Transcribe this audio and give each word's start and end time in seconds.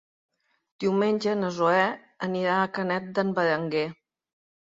Diumenge 0.83 1.35
na 1.41 1.51
Zoè 1.57 1.83
anirà 2.29 2.57
a 2.63 2.73
Canet 2.79 3.13
d'en 3.19 3.37
Berenguer. 3.37 3.87